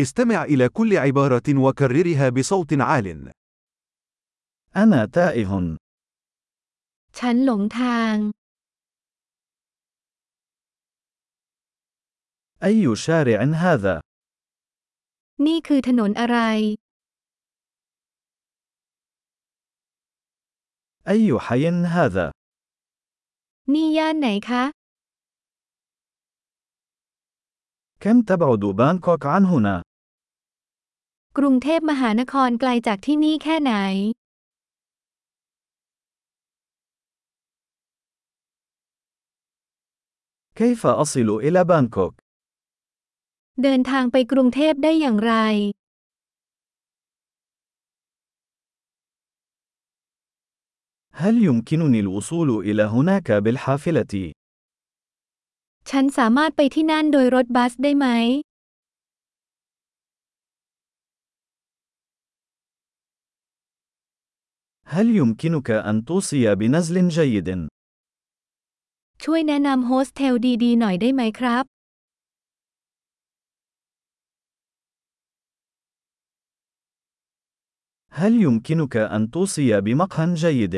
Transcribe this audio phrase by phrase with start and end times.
[0.00, 3.32] استمع إلى كل عبارة وكررها بصوت عال.
[4.76, 5.76] أنا تائه.
[7.18, 8.16] ฉันหลงทาง
[12.64, 13.96] أي شارع هذا؟
[15.46, 16.38] นี่คือถนนอะไร
[21.12, 21.64] أي حي
[21.96, 22.26] هذا؟
[23.72, 24.64] นี่ย่านไหนคะ
[28.00, 29.82] كم تبعد بانكوك عن هنا؟
[31.37, 33.73] กรุงเทพมหานครไกลจากที่นี่แค่ไหน
[40.59, 42.13] كيف أصل إلى بانكوك؟
[43.63, 45.33] เดินทางไปกรุงเทพได้อย่างไร
[51.21, 54.13] هل يمكنني الوصول إلى هناك بالحافلة؟
[55.89, 58.07] ฉันสามารถไปที่นั่นโดยรถบัสได้ไหม
[64.85, 67.67] هل يمكنك أن توصي بنزل جيد؟
[69.23, 70.33] ช่วยแนะนำโฮสเทล
[70.63, 71.63] ดีๆหน่อยได้ไหมครับ
[78.19, 80.75] هل يمكنك أن توصي بمقهى جيد؟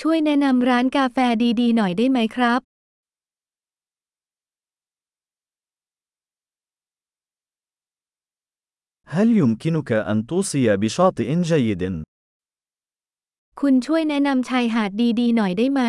[0.00, 1.16] ช่วยแนะนำร้านกาแฟ
[1.60, 2.60] ดีๆหน่อยได้ไหมครับ
[9.16, 11.82] هل يمكنك أن توصي بشاطئ جيد؟
[13.60, 14.90] คุณช่วยแนะนำชายหาด
[15.20, 15.82] ดีๆหน่อยได้ไหม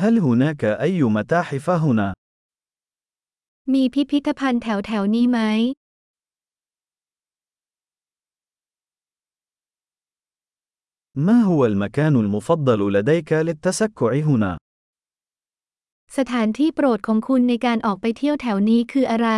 [0.00, 2.08] هل هناك أي متاحف هنا؟
[3.72, 5.40] มีพิพิธภัณฑ์แถวๆนี้ไหม
[11.26, 14.52] ما هو المكان المفضل لديك للتسكع هنا؟
[16.16, 19.30] สถานที่โปรดของคุณในการออกไปเที่ยวแถวนี้คืออะไร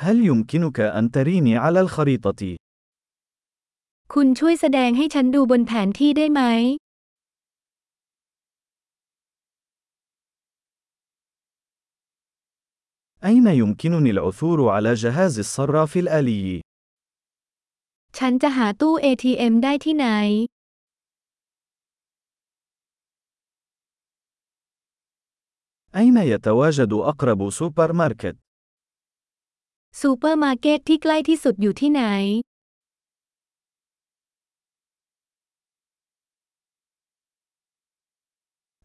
[0.00, 2.56] هل يمكنك أن تريني على الخريطة؟
[4.14, 6.42] คุณช่วยแสดงให้ฉันดูบนแผนที่ได้ไหม
[13.24, 16.60] أين يمكنني العثور على جهاز الصراف الآلي؟
[18.18, 20.06] ฉันจะหาตู้ ATM ได้ที่ไหน
[25.96, 28.36] أين يتواجد أقرب سوبر ماركت؟
[30.00, 32.02] ซูเปอร์มาร์เก็ตที่ใกล้ที่สุดอยู่ที่ไหน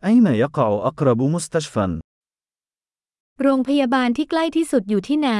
[0.09, 1.99] أين يقع أقرب مستشفى؟
[3.41, 5.31] โรงพยาบาลที่ใกล้ที่สุดอยู่ที่ไหน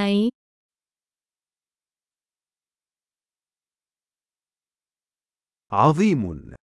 [5.72, 6.22] عظيم.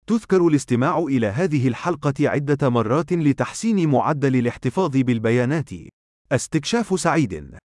[0.08, 5.70] تذكر الاستماع إلى هذه الحلقة عدة مرات لتحسين معدل الاحتفاظ بالبيانات.
[6.32, 7.58] استكشاف سعيد.